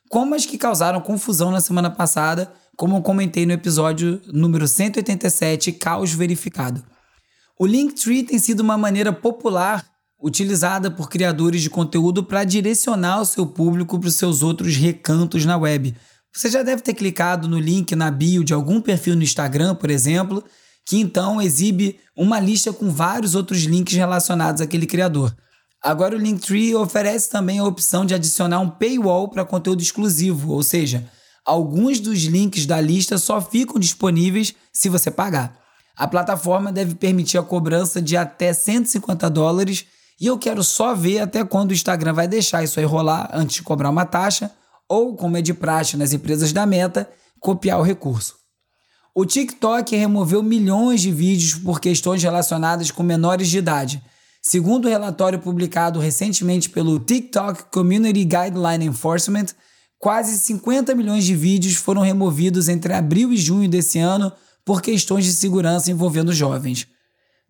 como 0.10 0.34
as 0.34 0.46
que 0.46 0.58
causaram 0.58 1.02
confusão 1.02 1.52
na 1.52 1.60
semana 1.60 1.90
passada, 1.90 2.52
como 2.78 2.96
eu 2.96 3.02
comentei 3.02 3.46
no 3.46 3.52
episódio 3.52 4.22
número 4.28 4.68
187, 4.68 5.74
Caos 5.74 6.14
Verificado. 6.14 6.84
O 7.60 7.66
Linktree 7.66 8.24
tem 8.24 8.40
sido 8.40 8.62
uma 8.62 8.78
maneira 8.78 9.12
popular 9.12 9.86
utilizada 10.22 10.90
por 10.90 11.10
criadores 11.10 11.62
de 11.62 11.70
conteúdo 11.70 12.24
para 12.24 12.44
direcionar 12.44 13.22
o 13.22 13.26
seu 13.26 13.46
público 13.46 14.00
para 14.00 14.08
os 14.08 14.16
seus 14.16 14.42
outros 14.42 14.76
recantos 14.76 15.44
na 15.44 15.58
web. 15.58 15.96
Você 16.32 16.50
já 16.50 16.64
deve 16.64 16.82
ter 16.82 16.94
clicado 16.94 17.48
no 17.48 17.60
link 17.60 17.96
na 17.96 18.12
bio 18.12 18.44
de 18.44 18.54
algum 18.54 18.80
perfil 18.80 19.16
no 19.16 19.24
Instagram, 19.24 19.76
por 19.76 19.90
exemplo, 19.90 20.44
que 20.88 20.98
então 20.98 21.42
exibe 21.42 22.00
uma 22.16 22.40
lista 22.40 22.72
com 22.72 22.90
vários 22.90 23.36
outros 23.36 23.64
links 23.64 23.94
relacionados 23.94 24.62
àquele 24.62 24.88
criador. 24.88 25.36
Agora 25.84 26.16
o 26.16 26.18
Linktree 26.18 26.74
oferece 26.76 27.30
também 27.30 27.60
a 27.60 27.66
opção 27.66 28.06
de 28.06 28.16
adicionar 28.16 28.62
um 28.62 28.70
paywall 28.70 29.28
para 29.28 29.44
conteúdo 29.44 29.82
exclusivo, 29.82 30.54
ou 30.54 30.64
seja, 30.64 31.06
alguns 31.46 32.00
dos 32.00 32.24
links 32.24 32.66
da 32.66 32.80
lista 32.80 33.18
só 33.18 33.42
ficam 33.42 33.78
disponíveis 33.78 34.56
se 34.72 34.88
você 34.88 35.12
pagar. 35.12 35.60
A 35.94 36.08
plataforma 36.08 36.72
deve 36.72 36.96
permitir 36.96 37.38
a 37.38 37.44
cobrança 37.44 38.02
de 38.02 38.16
até 38.16 38.54
150 38.54 39.30
dólares 39.30 39.86
e 40.22 40.26
eu 40.26 40.38
quero 40.38 40.64
só 40.64 40.96
ver 40.96 41.20
até 41.20 41.44
quando 41.44 41.72
o 41.72 41.74
Instagram 41.74 42.14
vai 42.14 42.30
deixar 42.30 42.64
isso 42.64 42.80
aí 42.80 42.86
rolar 42.86 43.30
antes 43.34 43.58
de 43.58 43.62
cobrar 43.62 43.90
uma 43.90 44.06
taxa 44.06 44.52
ou, 44.88 45.18
como 45.18 45.36
é 45.36 45.42
de 45.42 45.54
praxe 45.54 45.98
nas 45.98 46.14
empresas 46.14 46.54
da 46.54 46.66
Meta, 46.66 47.10
copiar 47.42 47.78
o 47.78 47.84
recurso. 47.84 48.47
O 49.20 49.26
TikTok 49.26 49.96
removeu 49.96 50.44
milhões 50.44 51.02
de 51.02 51.12
vídeos 51.12 51.56
por 51.56 51.82
questões 51.82 52.22
relacionadas 52.22 52.92
com 52.92 53.02
menores 53.02 53.50
de 53.50 53.58
idade. 53.58 54.00
Segundo 54.44 54.86
o 54.86 54.90
relatório 54.90 55.40
publicado 55.40 56.00
recentemente 56.00 56.70
pelo 56.70 57.00
TikTok 57.00 57.64
Community 57.72 58.24
Guideline 58.24 58.86
Enforcement, 58.86 59.48
quase 59.98 60.38
50 60.38 60.94
milhões 60.94 61.24
de 61.24 61.36
vídeos 61.36 61.78
foram 61.78 62.04
removidos 62.04 62.70
entre 62.70 62.94
abril 62.94 63.34
e 63.34 63.38
junho 63.38 63.68
desse 63.68 63.98
ano 63.98 64.32
por 64.64 64.84
questões 64.84 65.26
de 65.26 65.34
segurança 65.34 65.90
envolvendo 65.90 66.32
jovens. 66.32 66.88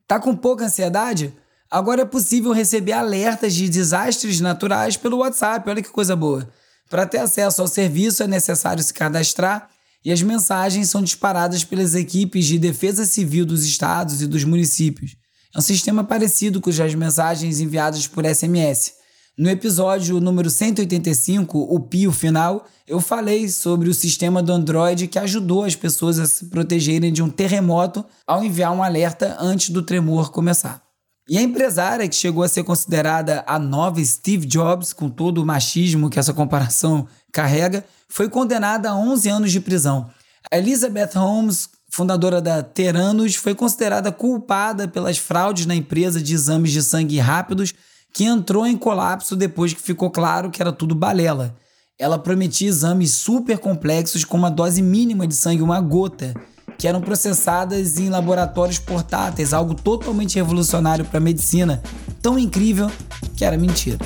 Tá 0.08 0.22
com 0.22 0.34
pouca 0.34 0.64
ansiedade? 0.68 1.36
Agora 1.70 2.04
é 2.04 2.06
possível 2.06 2.54
receber 2.54 2.94
alertas 2.94 3.54
de 3.54 3.68
desastres 3.68 4.40
naturais 4.40 4.96
pelo 4.96 5.18
WhatsApp. 5.18 5.70
Olha 5.70 5.84
que 5.84 5.90
coisa 5.90 6.16
boa. 6.16 6.50
Para 6.90 7.06
ter 7.06 7.18
acesso 7.18 7.62
ao 7.62 7.68
serviço 7.68 8.24
é 8.24 8.28
necessário 8.28 8.82
se 8.82 8.94
cadastrar 8.94 9.70
e 10.08 10.12
as 10.14 10.22
mensagens 10.22 10.90
são 10.90 11.04
disparadas 11.04 11.66
pelas 11.66 11.94
equipes 11.94 12.46
de 12.46 12.58
defesa 12.58 13.06
civil 13.06 13.46
dos 13.46 13.66
estados 13.66 14.22
e 14.22 14.26
dos 14.26 14.46
municípios. 14.46 15.18
É 15.54 15.60
um 15.60 15.62
sistema 15.62 16.02
parecido 16.02 16.62
com 16.62 16.70
as 16.70 16.96
mensagens 16.96 17.60
enviadas 17.60 18.08
por 18.08 18.24
SMS. 18.24 18.94
No 19.38 19.50
episódio 19.50 20.22
número 20.22 20.50
185, 20.50 21.60
o 21.60 21.78
Pio 21.82 22.14
Final, 22.14 22.66
eu 22.88 23.02
falei 23.02 23.50
sobre 23.50 23.90
o 23.90 23.94
sistema 23.94 24.42
do 24.42 24.54
Android 24.54 25.08
que 25.08 25.20
ajudou 25.20 25.66
as 25.66 25.76
pessoas 25.76 26.20
a 26.20 26.26
se 26.26 26.46
protegerem 26.46 27.12
de 27.12 27.22
um 27.22 27.30
terremoto 27.30 28.06
ao 28.26 28.42
enviar 28.42 28.72
um 28.72 28.82
alerta 28.82 29.36
antes 29.42 29.72
do 29.72 29.82
tremor 29.82 30.32
começar. 30.32 30.87
E 31.30 31.38
a 31.38 31.42
empresária 31.42 32.08
que 32.08 32.16
chegou 32.16 32.42
a 32.42 32.48
ser 32.48 32.64
considerada 32.64 33.44
a 33.46 33.60
nova 33.60 34.04
Steve 34.04 34.46
Jobs, 34.46 34.94
com 34.94 35.10
todo 35.10 35.40
o 35.40 35.46
machismo 35.46 36.10
que 36.10 36.18
essa 36.18 36.34
comparação 36.34 37.06
carrega, 37.34 37.84
foi 38.08 38.30
condenada 38.30 38.90
a 38.90 38.96
11 38.96 39.30
anos 39.30 39.52
de 39.52 39.60
prisão. 39.60 40.10
A 40.50 40.58
Elizabeth 40.58 41.12
Holmes, 41.16 41.70
fundadora 41.90 42.42
da 42.42 42.64
Teranos, 42.64 43.36
foi 43.36 43.54
considerada 43.54 44.10
culpada 44.10 44.88
pelas 44.88 45.18
fraudes 45.18 45.66
na 45.66 45.76
empresa 45.76 46.22
de 46.22 46.34
exames 46.34 46.72
de 46.72 46.82
sangue 46.82 47.20
rápidos, 47.20 47.74
que 48.14 48.24
entrou 48.24 48.66
em 48.66 48.78
colapso 48.78 49.36
depois 49.36 49.74
que 49.74 49.82
ficou 49.82 50.10
claro 50.10 50.50
que 50.50 50.62
era 50.62 50.72
tudo 50.72 50.96
balela. 50.96 51.54
Ela 52.00 52.18
prometia 52.18 52.70
exames 52.70 53.12
super 53.12 53.58
complexos 53.58 54.24
com 54.24 54.38
uma 54.38 54.50
dose 54.50 54.82
mínima 54.82 55.28
de 55.28 55.36
sangue, 55.36 55.62
uma 55.62 55.82
gota, 55.82 56.34
que 56.78 56.88
eram 56.88 57.02
processadas 57.02 57.98
em 57.98 58.10
laboratórios 58.10 58.80
portáteis, 58.80 59.54
algo 59.54 59.74
totalmente 59.74 60.36
revolucionário 60.36 61.04
para 61.06 61.18
a 61.18 61.22
medicina, 61.22 61.82
tão 62.22 62.38
incrível 62.38 62.92
que 63.36 63.44
era 63.44 63.58
mentira. 63.58 63.98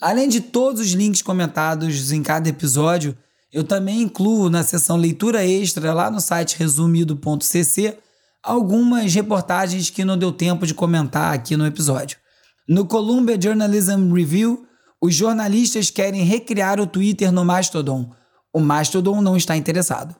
Além 0.00 0.28
de 0.28 0.40
todos 0.40 0.80
os 0.80 0.92
links 0.92 1.20
comentados 1.20 2.10
em 2.10 2.22
cada 2.22 2.48
episódio, 2.48 3.14
eu 3.52 3.62
também 3.62 4.00
incluo 4.00 4.48
na 4.48 4.62
seção 4.62 4.96
leitura 4.96 5.44
extra 5.44 5.92
lá 5.92 6.10
no 6.10 6.20
site 6.20 6.56
resumido.cc 6.58 7.98
algumas 8.42 9.12
reportagens 9.12 9.90
que 9.90 10.04
não 10.04 10.16
deu 10.16 10.32
tempo 10.32 10.66
de 10.66 10.72
comentar 10.72 11.34
aqui 11.34 11.56
no 11.56 11.66
episódio. 11.66 12.16
No 12.66 12.86
Columbia 12.86 13.38
Journalism 13.38 14.12
Review, 14.14 14.66
os 15.00 15.14
jornalistas 15.14 15.90
querem 15.90 16.22
recriar 16.24 16.78
o 16.78 16.86
Twitter 16.86 17.32
no 17.32 17.44
Mastodon. 17.44 18.12
O 18.52 18.60
Mastodon 18.60 19.22
não 19.22 19.36
está 19.36 19.56
interessado. 19.56 20.14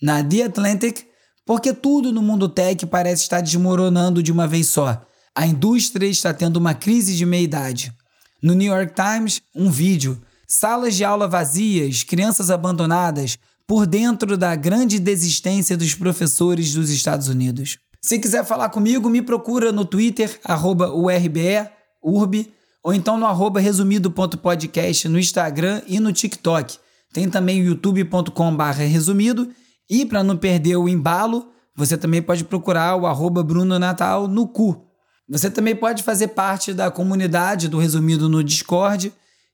Na 0.00 0.22
The 0.24 0.44
Atlantic, 0.44 1.04
porque 1.44 1.74
tudo 1.74 2.12
no 2.12 2.22
mundo 2.22 2.48
tech 2.48 2.86
parece 2.86 3.22
estar 3.22 3.42
desmoronando 3.42 4.22
de 4.22 4.32
uma 4.32 4.46
vez 4.46 4.68
só. 4.68 5.04
A 5.34 5.46
indústria 5.46 6.06
está 6.06 6.32
tendo 6.32 6.56
uma 6.56 6.74
crise 6.74 7.14
de 7.14 7.26
meia-idade. 7.26 7.92
No 8.42 8.54
New 8.54 8.72
York 8.72 8.94
Times, 8.94 9.42
um 9.54 9.70
vídeo. 9.70 10.20
Salas 10.46 10.94
de 10.94 11.04
aula 11.04 11.26
vazias, 11.26 12.02
crianças 12.02 12.50
abandonadas, 12.50 13.38
por 13.66 13.86
dentro 13.86 14.36
da 14.36 14.54
grande 14.54 14.98
desistência 14.98 15.76
dos 15.76 15.94
professores 15.94 16.72
dos 16.72 16.90
Estados 16.90 17.28
Unidos. 17.28 17.78
Se 18.00 18.18
quiser 18.18 18.44
falar 18.44 18.68
comigo, 18.68 19.08
me 19.08 19.22
procura 19.22 19.72
no 19.72 19.84
Twitter, 19.84 20.38
arroba 20.44 20.92
URBE, 20.92 21.68
URB, 22.02 22.52
ou 22.84 22.92
então 22.92 23.18
no 23.18 23.24
arroba 23.24 23.58
resumido.podcast 23.60 25.08
no 25.08 25.18
Instagram 25.18 25.80
e 25.86 25.98
no 25.98 26.12
TikTok. 26.12 26.76
Tem 27.14 27.30
também 27.30 27.62
o 27.62 27.64
youtube.com.br 27.64 28.62
resumido. 28.86 29.48
E 29.88 30.04
para 30.04 30.22
não 30.22 30.36
perder 30.36 30.76
o 30.76 30.88
embalo, 30.88 31.48
você 31.74 31.96
também 31.96 32.20
pode 32.20 32.44
procurar 32.44 32.94
o 32.96 33.06
arroba 33.06 33.42
Bruno 33.42 33.78
Natal 33.78 34.28
no 34.28 34.46
cu. 34.46 34.84
Você 35.28 35.50
também 35.50 35.74
pode 35.74 36.02
fazer 36.02 36.28
parte 36.28 36.74
da 36.74 36.90
comunidade 36.90 37.68
do 37.68 37.78
Resumido 37.78 38.28
no 38.28 38.44
Discord. 38.44 39.10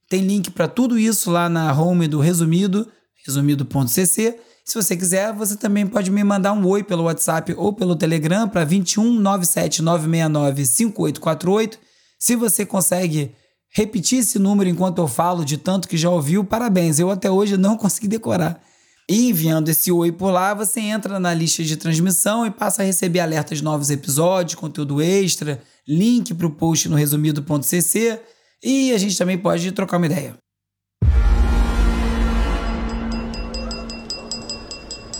Tem 0.08 0.22
link 0.22 0.50
para 0.50 0.66
tudo 0.66 0.98
isso 0.98 1.30
lá 1.30 1.48
na 1.48 1.72
home 1.72 2.08
do 2.08 2.18
Resumido, 2.18 2.88
resumido.cc. 3.24 4.36
Se 4.64 4.74
você 4.74 4.96
quiser, 4.96 5.32
você 5.32 5.56
também 5.56 5.86
pode 5.86 6.10
me 6.10 6.24
mandar 6.24 6.52
um 6.52 6.66
oi 6.66 6.82
pelo 6.82 7.04
WhatsApp 7.04 7.54
ou 7.56 7.72
pelo 7.72 7.94
Telegram 7.94 8.48
para 8.48 8.64
21 8.64 9.20
97 9.20 9.82
969 9.82 10.66
5848 10.66 11.89
se 12.20 12.36
você 12.36 12.66
consegue 12.66 13.34
repetir 13.74 14.18
esse 14.18 14.38
número 14.38 14.68
enquanto 14.68 14.98
eu 14.98 15.08
falo, 15.08 15.42
de 15.42 15.56
tanto 15.56 15.88
que 15.88 15.96
já 15.96 16.10
ouviu, 16.10 16.44
parabéns. 16.44 16.98
Eu 16.98 17.10
até 17.10 17.30
hoje 17.30 17.56
não 17.56 17.78
consegui 17.78 18.08
decorar. 18.08 18.60
E 19.08 19.30
enviando 19.30 19.70
esse 19.70 19.90
oi 19.90 20.12
por 20.12 20.30
lá, 20.30 20.52
você 20.52 20.80
entra 20.80 21.18
na 21.18 21.32
lista 21.32 21.64
de 21.64 21.76
transmissão 21.76 22.46
e 22.46 22.50
passa 22.50 22.82
a 22.82 22.84
receber 22.84 23.20
alertas 23.20 23.58
de 23.58 23.64
novos 23.64 23.90
episódios, 23.90 24.54
conteúdo 24.54 25.00
extra, 25.00 25.60
link 25.88 26.34
para 26.34 26.46
o 26.46 26.50
post 26.50 26.88
no 26.88 26.94
resumido.cc 26.94 28.20
e 28.62 28.92
a 28.92 28.98
gente 28.98 29.16
também 29.16 29.38
pode 29.38 29.72
trocar 29.72 29.96
uma 29.96 30.06
ideia. 30.06 30.36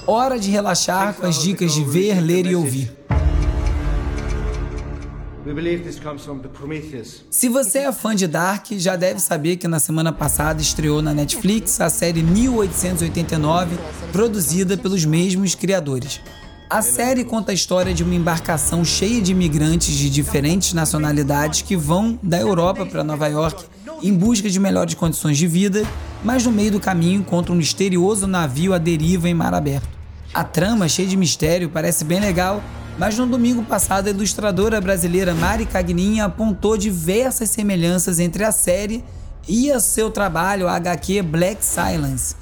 Hora 0.06 0.38
de 0.38 0.50
relaxar 0.50 1.14
com 1.14 1.26
as 1.26 1.42
dicas 1.42 1.72
de 1.72 1.82
ver, 1.82 2.20
ler 2.20 2.46
e 2.46 2.54
ouvir. 2.54 2.99
Se 7.30 7.48
você 7.48 7.78
é 7.78 7.92
fã 7.92 8.14
de 8.14 8.26
Dark, 8.26 8.66
já 8.72 8.94
deve 8.94 9.20
saber 9.20 9.56
que 9.56 9.66
na 9.66 9.80
semana 9.80 10.12
passada 10.12 10.60
estreou 10.60 11.00
na 11.00 11.14
Netflix 11.14 11.80
a 11.80 11.88
série 11.88 12.22
1889, 12.22 13.78
produzida 14.12 14.76
pelos 14.76 15.06
mesmos 15.06 15.54
criadores. 15.54 16.20
A 16.68 16.82
série 16.82 17.24
conta 17.24 17.52
a 17.52 17.54
história 17.54 17.94
de 17.94 18.04
uma 18.04 18.14
embarcação 18.14 18.84
cheia 18.84 19.22
de 19.22 19.32
imigrantes 19.32 19.94
de 19.94 20.10
diferentes 20.10 20.74
nacionalidades 20.74 21.62
que 21.62 21.74
vão 21.74 22.18
da 22.22 22.38
Europa 22.38 22.84
para 22.84 23.02
Nova 23.02 23.26
York 23.26 23.64
em 24.02 24.12
busca 24.12 24.48
de 24.48 24.60
melhores 24.60 24.94
condições 24.94 25.38
de 25.38 25.46
vida, 25.46 25.84
mas 26.22 26.44
no 26.44 26.52
meio 26.52 26.72
do 26.72 26.80
caminho 26.80 27.20
encontra 27.20 27.50
um 27.50 27.56
misterioso 27.56 28.26
navio 28.26 28.74
à 28.74 28.78
deriva 28.78 29.26
em 29.26 29.34
mar 29.34 29.54
aberto. 29.54 29.88
A 30.34 30.44
trama, 30.44 30.86
cheia 30.86 31.08
de 31.08 31.16
mistério, 31.16 31.70
parece 31.70 32.04
bem 32.04 32.20
legal 32.20 32.62
mas 33.00 33.16
no 33.16 33.26
domingo 33.26 33.62
passado, 33.62 34.08
a 34.08 34.10
ilustradora 34.10 34.78
brasileira 34.78 35.34
Mari 35.34 35.64
Cagnin 35.64 36.20
apontou 36.20 36.76
diversas 36.76 37.48
semelhanças 37.48 38.20
entre 38.20 38.44
a 38.44 38.52
série 38.52 39.02
e 39.48 39.72
o 39.72 39.80
seu 39.80 40.10
trabalho, 40.10 40.68
a 40.68 40.76
HQ 40.76 41.22
Black 41.22 41.64
Silence. 41.64 42.36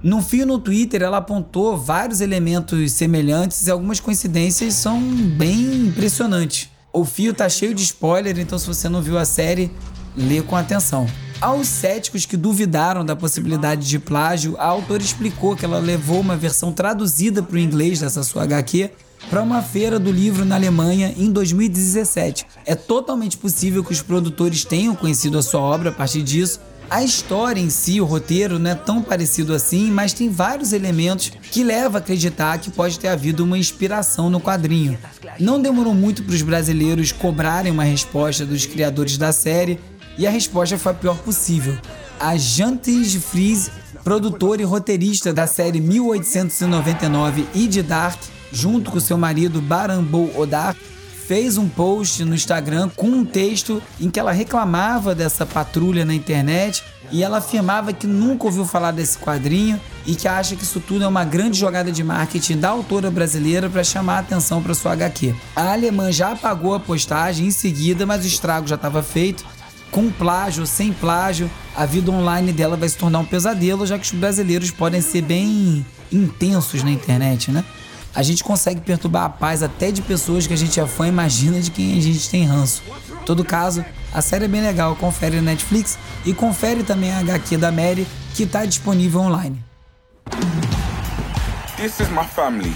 No 0.00 0.22
fio 0.22 0.46
no 0.46 0.60
Twitter, 0.60 1.02
ela 1.02 1.16
apontou 1.16 1.76
vários 1.76 2.20
elementos 2.20 2.92
semelhantes 2.92 3.66
e 3.66 3.72
algumas 3.72 3.98
coincidências 3.98 4.74
são 4.74 5.00
bem 5.00 5.88
impressionantes. 5.88 6.70
O 6.92 7.04
fio 7.04 7.34
tá 7.34 7.48
cheio 7.48 7.74
de 7.74 7.82
spoiler, 7.82 8.38
então 8.38 8.56
se 8.56 8.68
você 8.68 8.88
não 8.88 9.02
viu 9.02 9.18
a 9.18 9.24
série, 9.24 9.68
lê 10.16 10.40
com 10.40 10.54
atenção. 10.54 11.08
Aos 11.40 11.66
céticos 11.66 12.24
que 12.24 12.36
duvidaram 12.36 13.04
da 13.04 13.16
possibilidade 13.16 13.88
de 13.88 13.98
plágio, 13.98 14.54
a 14.60 14.66
autora 14.66 15.02
explicou 15.02 15.56
que 15.56 15.64
ela 15.64 15.80
levou 15.80 16.20
uma 16.20 16.36
versão 16.36 16.72
traduzida 16.72 17.42
para 17.42 17.56
o 17.56 17.58
inglês 17.58 17.98
dessa 17.98 18.22
sua 18.22 18.44
HQ 18.44 18.92
para 19.30 19.42
uma 19.42 19.62
feira 19.62 19.98
do 19.98 20.12
livro 20.12 20.44
na 20.44 20.54
Alemanha 20.54 21.14
em 21.16 21.30
2017. 21.30 22.46
É 22.64 22.74
totalmente 22.74 23.36
possível 23.36 23.82
que 23.82 23.92
os 23.92 24.02
produtores 24.02 24.64
tenham 24.64 24.94
conhecido 24.94 25.38
a 25.38 25.42
sua 25.42 25.60
obra 25.60 25.90
a 25.90 25.92
partir 25.92 26.22
disso, 26.22 26.60
A 26.90 27.02
história 27.02 27.60
em 27.60 27.70
si, 27.70 28.00
o 28.00 28.04
roteiro, 28.04 28.58
não 28.58 28.70
é 28.70 28.74
tão 28.74 29.02
parecido 29.02 29.54
assim, 29.54 29.90
mas 29.90 30.12
tem 30.12 30.28
vários 30.28 30.72
elementos 30.72 31.32
que 31.50 31.64
levam 31.64 31.96
a 31.96 31.98
acreditar 31.98 32.58
que 32.58 32.70
pode 32.70 32.98
ter 32.98 33.08
havido 33.08 33.42
uma 33.44 33.58
inspiração 33.58 34.28
no 34.28 34.40
quadrinho. 34.40 34.98
Não 35.40 35.60
demorou 35.60 35.94
muito 35.94 36.22
para 36.22 36.34
os 36.34 36.42
brasileiros 36.42 37.10
cobrarem 37.10 37.72
uma 37.72 37.84
resposta 37.84 38.44
dos 38.44 38.66
criadores 38.66 39.16
da 39.16 39.32
série, 39.32 39.80
e 40.16 40.26
a 40.26 40.30
resposta 40.30 40.78
foi 40.78 40.92
a 40.92 40.94
pior 40.94 41.16
possível. 41.18 41.76
A 42.20 42.36
Jantis 42.36 43.14
Fries, 43.14 43.70
produtora 44.04 44.62
e 44.62 44.64
roteirista 44.64 45.32
da 45.32 45.46
série 45.46 45.80
1899 45.80 47.46
e 47.54 47.66
de 47.66 47.82
Dark, 47.82 48.20
junto 48.54 48.90
com 48.90 49.00
seu 49.00 49.18
marido 49.18 49.60
Barambo 49.60 50.30
Odar, 50.38 50.76
fez 51.26 51.58
um 51.58 51.68
post 51.68 52.24
no 52.24 52.34
Instagram 52.34 52.90
com 52.94 53.08
um 53.08 53.24
texto 53.24 53.82
em 54.00 54.10
que 54.10 54.20
ela 54.20 54.30
reclamava 54.30 55.14
dessa 55.14 55.44
patrulha 55.44 56.04
na 56.04 56.14
internet 56.14 56.84
e 57.10 57.22
ela 57.22 57.38
afirmava 57.38 57.92
que 57.92 58.06
nunca 58.06 58.44
ouviu 58.44 58.64
falar 58.64 58.90
desse 58.90 59.18
quadrinho 59.18 59.80
e 60.06 60.14
que 60.14 60.28
acha 60.28 60.54
que 60.54 60.62
isso 60.62 60.80
tudo 60.80 61.04
é 61.04 61.08
uma 61.08 61.24
grande 61.24 61.58
jogada 61.58 61.90
de 61.90 62.04
marketing 62.04 62.58
da 62.58 62.68
autora 62.68 63.10
brasileira 63.10 63.68
para 63.68 63.82
chamar 63.82 64.16
a 64.16 64.20
atenção 64.20 64.62
para 64.62 64.74
sua 64.74 64.92
HQ. 64.92 65.34
A 65.56 65.72
alemã 65.72 66.12
já 66.12 66.32
apagou 66.32 66.74
a 66.74 66.80
postagem 66.80 67.46
em 67.46 67.50
seguida, 67.50 68.04
mas 68.06 68.24
o 68.24 68.28
estrago 68.28 68.66
já 68.66 68.76
estava 68.76 69.02
feito. 69.02 69.44
Com 69.90 70.10
plágio, 70.10 70.66
sem 70.66 70.92
plágio, 70.92 71.50
a 71.74 71.86
vida 71.86 72.10
online 72.10 72.52
dela 72.52 72.76
vai 72.76 72.88
se 72.88 72.96
tornar 72.96 73.20
um 73.20 73.24
pesadelo, 73.24 73.86
já 73.86 73.98
que 73.98 74.04
os 74.04 74.12
brasileiros 74.12 74.70
podem 74.70 75.00
ser 75.00 75.22
bem 75.22 75.86
intensos 76.12 76.82
na 76.82 76.90
internet, 76.90 77.50
né? 77.50 77.64
A 78.14 78.22
gente 78.22 78.44
consegue 78.44 78.80
perturbar 78.80 79.24
a 79.24 79.28
paz 79.28 79.62
até 79.62 79.90
de 79.90 80.00
pessoas 80.00 80.46
que 80.46 80.52
a 80.52 80.56
gente 80.56 80.78
é 80.78 80.86
fã, 80.86 81.08
imagina 81.08 81.60
de 81.60 81.70
quem 81.70 81.98
a 81.98 82.00
gente 82.00 82.30
tem 82.30 82.44
ranço. 82.44 82.82
Em 83.22 83.24
todo 83.24 83.44
caso, 83.44 83.84
a 84.12 84.22
série 84.22 84.44
é 84.44 84.48
bem 84.48 84.62
legal, 84.62 84.94
confere 84.94 85.36
na 85.36 85.42
Netflix 85.42 85.98
e 86.24 86.32
confere 86.32 86.84
também 86.84 87.12
a 87.12 87.18
HQ 87.18 87.56
da 87.56 87.72
Mary, 87.72 88.06
que 88.34 88.44
está 88.44 88.64
disponível 88.64 89.22
online. 89.22 89.62
This 91.76 91.98
is 91.98 92.08
my 92.10 92.24
family. 92.24 92.72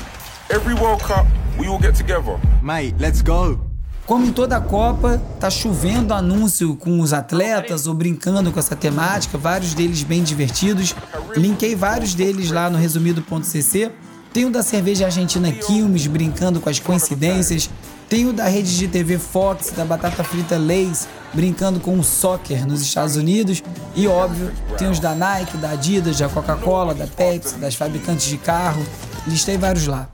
Every 0.51 0.75
World 0.75 1.05
Cup, 1.05 1.27
we 1.57 1.69
all 1.69 1.81
get 1.81 1.95
together. 1.95 2.39
Mate, 2.61 2.97
let's 2.99 3.23
go. 3.23 3.61
Como 4.07 4.25
em 4.25 4.33
toda 4.33 4.57
a 4.57 4.61
Copa, 4.61 5.23
tá 5.39 5.51
chovendo 5.51 6.15
anúncio 6.15 6.75
com 6.77 6.99
os 6.99 7.13
atletas 7.13 7.87
ou 7.87 7.95
brincando 7.95 8.51
com 8.51 8.59
essa 8.59 8.75
temática, 8.75 9.37
vários 9.37 9.75
deles 9.75 10.03
bem 10.03 10.23
divertidos. 10.23 10.97
Linkei 11.37 11.77
vários 11.77 12.15
deles 12.15 12.51
lá 12.51 12.71
no 12.71 12.79
resumido.cc 12.79 13.93
tem 14.39 14.45
o 14.45 14.51
da 14.53 14.63
cerveja 14.63 15.07
argentina 15.07 15.51
Quilmes 15.51 16.07
brincando 16.07 16.61
com 16.61 16.71
as 16.71 16.79
coincidências. 16.79 17.69
Tem 18.09 18.25
o 18.25 18.33
da 18.33 18.47
rede 18.47 18.79
de 18.79 18.87
TV 18.87 19.19
Fox, 19.19 19.73
da 19.73 19.85
batata 19.85 20.23
frita 20.23 20.57
Lay's, 20.57 21.09
brincando 21.35 21.81
com 21.81 21.99
o 21.99 22.05
soccer 22.05 22.65
nos 22.65 22.81
Estados 22.81 23.17
Unidos. 23.17 23.65
E 23.97 24.07
óbvio, 24.07 24.53
tem 24.79 24.89
os 24.89 25.01
da 25.01 25.13
Nike, 25.13 25.57
da 25.57 25.71
Adidas, 25.71 26.21
da 26.21 26.29
Coca-Cola, 26.29 26.95
da 26.95 27.09
Pepsi, 27.09 27.57
das 27.57 27.75
fabricantes 27.75 28.27
de 28.27 28.39
carro. 28.39 28.87
Listei 29.27 29.59
vários 29.59 29.89
lá. 29.89 30.09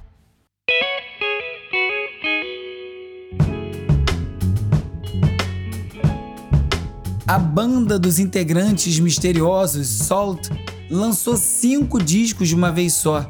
A 7.27 7.39
banda 7.39 7.99
dos 7.99 8.19
integrantes 8.19 8.99
misteriosos 8.99 9.87
Salt 9.87 10.49
lançou 10.91 11.37
cinco 11.37 12.03
discos 12.03 12.49
de 12.49 12.55
uma 12.55 12.73
vez 12.73 12.95
só 12.95 13.29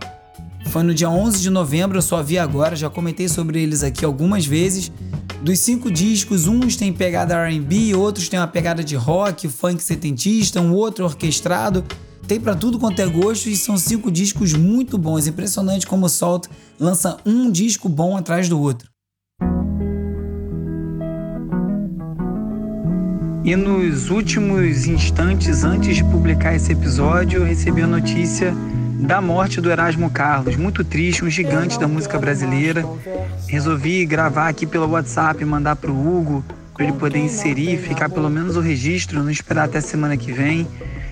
foi 0.74 0.82
no 0.82 0.92
dia 0.92 1.08
11 1.08 1.40
de 1.40 1.50
novembro, 1.50 1.98
eu 1.98 2.02
só 2.02 2.20
vi 2.20 2.36
agora, 2.36 2.74
já 2.74 2.90
comentei 2.90 3.28
sobre 3.28 3.62
eles 3.62 3.84
aqui 3.84 4.04
algumas 4.04 4.44
vezes. 4.44 4.90
Dos 5.40 5.60
cinco 5.60 5.88
discos, 5.88 6.48
uns 6.48 6.74
têm 6.74 6.92
pegada 6.92 7.36
R&B, 7.46 7.94
outros 7.94 8.28
têm 8.28 8.40
uma 8.40 8.48
pegada 8.48 8.82
de 8.82 8.96
rock, 8.96 9.46
funk 9.48 9.80
setentista, 9.80 10.60
um 10.60 10.72
outro 10.72 11.04
orquestrado. 11.04 11.84
Tem 12.26 12.40
para 12.40 12.56
tudo 12.56 12.76
quanto 12.76 13.00
é 13.00 13.06
gosto 13.06 13.48
e 13.48 13.56
são 13.56 13.78
cinco 13.78 14.10
discos 14.10 14.52
muito 14.52 14.98
bons. 14.98 15.28
Impressionante 15.28 15.86
como 15.86 16.06
o 16.06 16.08
Salt 16.08 16.48
lança 16.80 17.18
um 17.24 17.52
disco 17.52 17.88
bom 17.88 18.16
atrás 18.16 18.48
do 18.48 18.60
outro. 18.60 18.88
E 23.44 23.54
nos 23.54 24.10
últimos 24.10 24.86
instantes 24.86 25.62
antes 25.62 25.94
de 25.94 26.02
publicar 26.02 26.56
esse 26.56 26.72
episódio, 26.72 27.42
eu 27.42 27.44
recebi 27.44 27.80
a 27.82 27.86
notícia 27.86 28.52
da 29.04 29.20
morte 29.20 29.60
do 29.60 29.70
Erasmo 29.70 30.10
Carlos, 30.10 30.56
muito 30.56 30.82
triste, 30.82 31.24
um 31.24 31.28
gigante 31.28 31.78
da 31.78 31.86
música 31.86 32.18
brasileira. 32.18 32.84
Resolvi 33.46 34.06
gravar 34.06 34.48
aqui 34.48 34.66
pelo 34.66 34.88
WhatsApp, 34.88 35.44
mandar 35.44 35.76
para 35.76 35.90
o 35.90 35.94
Hugo, 35.94 36.42
para 36.72 36.84
ele 36.84 36.94
poder 36.94 37.18
inserir, 37.18 37.76
ficar 37.76 38.08
pelo 38.08 38.30
menos 38.30 38.56
o 38.56 38.60
registro, 38.60 39.22
não 39.22 39.30
esperar 39.30 39.64
até 39.64 39.80
semana 39.80 40.16
que 40.16 40.32
vem. 40.32 40.66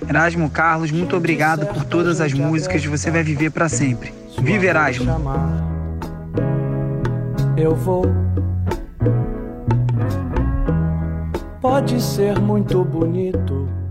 Erasmo 0.08 0.48
Carlos, 0.48 0.90
muito 0.90 1.14
obrigado 1.14 1.66
por 1.66 1.84
todas 1.84 2.20
as 2.20 2.32
músicas, 2.32 2.82
você 2.84 3.10
vai 3.10 3.22
viver 3.22 3.50
para 3.50 3.68
sempre. 3.68 4.12
Viva 4.40 4.64
Erasmo! 4.64 5.06
Eu 7.58 7.76
vou. 7.76 8.06
Pode 11.60 12.00
ser 12.00 12.38
muito 12.40 12.82
bonito 12.82 13.81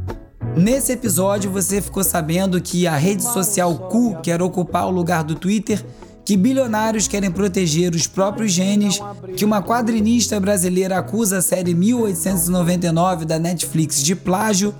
Nesse 0.55 0.91
episódio 0.91 1.49
você 1.49 1.81
ficou 1.81 2.03
sabendo 2.03 2.61
que 2.61 2.85
a 2.85 2.95
rede 2.95 3.23
social 3.23 3.73
Cu 3.89 4.17
quer 4.21 4.41
ocupar 4.41 4.85
o 4.87 4.91
lugar 4.91 5.23
do 5.23 5.35
Twitter, 5.35 5.83
que 6.25 6.37
bilionários 6.37 7.07
querem 7.07 7.31
proteger 7.31 7.95
os 7.95 8.05
próprios 8.05 8.51
genes, 8.51 8.99
que 9.35 9.45
uma 9.45 9.61
quadrinista 9.61 10.39
brasileira 10.39 10.97
acusa 10.97 11.37
a 11.37 11.41
série 11.41 11.73
1899 11.73 13.25
da 13.25 13.39
Netflix 13.39 14.03
de 14.03 14.15
plágio, 14.15 14.73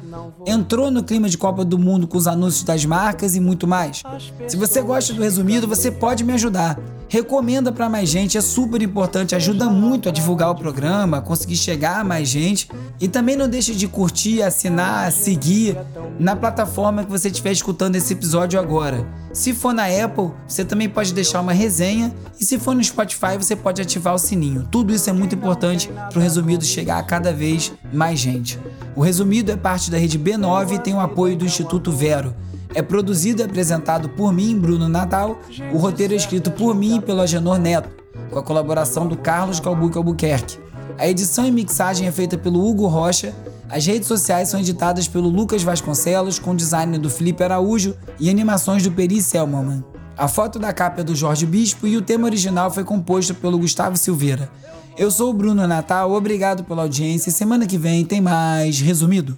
entrou 0.46 0.92
no 0.92 1.04
clima 1.04 1.28
de 1.28 1.38
Copa 1.38 1.66
do 1.66 1.80
Mundo 1.80 2.08
com 2.08 2.18
os 2.18 2.28
anúncios 2.28 2.64
das 2.64 2.86
marcas 2.86 3.36
e 3.36 3.40
muito 3.40 3.68
mais. 3.68 4.04
Se 4.48 4.58
você 4.58 4.82
gosta 4.82 5.14
do 5.14 5.22
resumido, 5.22 5.68
você 5.68 5.90
pode 5.90 6.24
me 6.24 6.34
ajudar. 6.34 6.78
Recomenda 7.12 7.74
para 7.74 7.90
mais 7.90 8.08
gente, 8.08 8.38
é 8.38 8.42
super 8.42 8.82
importante, 8.82 9.36
ajuda 9.36 9.70
muito 9.70 10.08
a 10.08 10.14
divulgar 10.14 10.50
o 10.50 10.56
programa, 10.56 11.20
conseguir 11.20 11.58
chegar 11.58 12.00
a 12.00 12.04
mais 12.06 12.30
gente. 12.30 12.70
E 13.02 13.08
também 13.10 13.36
não 13.36 13.50
deixe 13.50 13.76
de 13.76 13.86
curtir, 13.86 14.42
assinar, 14.42 15.12
seguir 15.12 15.78
na 16.18 16.38
plataforma 16.38 17.04
que 17.04 17.12
você 17.12 17.28
estiver 17.28 17.52
escutando 17.52 17.98
esse 17.98 18.14
episódio 18.14 18.58
agora. 18.58 19.06
Se 19.34 19.54
for 19.54 19.74
na 19.74 19.88
Apple, 19.88 20.32
você 20.48 20.64
também 20.64 20.88
pode 20.88 21.14
deixar 21.14 21.42
uma 21.42 21.52
resenha 21.52 22.16
e 22.40 22.46
se 22.46 22.58
for 22.58 22.74
no 22.74 22.82
Spotify, 22.82 23.36
você 23.38 23.58
pode 23.58 23.82
ativar 23.82 24.16
o 24.16 24.18
sininho. 24.18 24.66
Tudo 24.72 24.94
isso 24.94 25.10
é 25.10 25.14
muito 25.14 25.36
importante 25.36 25.90
para 25.90 26.18
o 26.18 26.22
Resumido 26.22 26.64
chegar 26.64 26.98
a 26.98 27.04
cada 27.04 27.34
vez 27.34 27.74
mais 27.92 28.20
gente. 28.20 28.58
O 28.96 29.02
Resumido 29.02 29.52
é 29.52 29.58
parte 29.58 29.92
da 29.92 29.98
rede 29.98 30.18
B9 30.18 30.76
e 30.76 30.80
tem 30.80 30.94
o 30.94 31.00
apoio 31.02 31.36
do 31.36 31.44
Instituto 31.44 31.92
Vero. 31.92 32.34
É 32.74 32.82
produzido 32.82 33.42
e 33.42 33.46
apresentado 33.46 34.10
por 34.10 34.34
mim, 34.34 34.58
Bruno 34.58 34.88
Natal. 34.88 35.40
O 35.74 35.78
roteiro 35.78 36.14
é 36.14 36.18
escrito 36.18 36.52
por 36.52 36.74
mim 36.74 36.98
e 36.98 37.02
pelo 37.02 37.22
Agenor 37.22 37.60
Neto, 37.60 37.90
com 38.30 38.40
a 38.40 38.44
colaboração 38.44 39.08
do 39.08 39.18
Carlos 39.18 39.60
Calbuque 39.60 39.98
Albuquerque. 39.98 40.58
A 40.98 41.08
edição 41.08 41.46
e 41.46 41.52
mixagem 41.52 42.08
é 42.08 42.12
feita 42.12 42.38
pelo 42.38 42.66
Hugo 42.66 42.88
Rocha. 42.88 43.34
As 43.70 43.86
redes 43.86 44.08
sociais 44.08 44.50
são 44.50 44.60
editadas 44.60 45.08
pelo 45.08 45.30
Lucas 45.30 45.64
Vasconcelos, 45.64 46.40
com 46.40 46.56
design 46.56 46.98
do 46.98 47.10
Felipe 47.10 47.44
Araújo 47.44 47.96
e 48.20 48.30
animações 48.30 48.84
do 48.84 48.92
Peri 48.92 49.22
Selman. 49.22 49.84
A 50.18 50.28
foto 50.28 50.60
da 50.60 50.72
capa 50.72 51.02
é 51.02 51.04
do 51.04 51.16
Jorge 51.16 51.46
Bispo 51.46 51.88
e 51.88 51.98
o 51.98 52.02
tema 52.02 52.26
original 52.26 52.70
foi 52.70 52.84
composto 52.84 53.34
pelo 53.34 53.58
Gustavo 53.58 53.98
Silveira. 53.98 54.50
Eu 54.98 55.10
sou 55.10 55.30
o 55.30 55.34
Bruno 55.34 55.66
Natal, 55.66 56.12
obrigado 56.12 56.64
pela 56.64 56.84
audiência. 56.84 57.32
Semana 57.32 57.66
que 57.66 57.78
vem 57.78 58.06
tem 58.06 58.22
mais 58.22 58.80
resumido. 58.80 59.38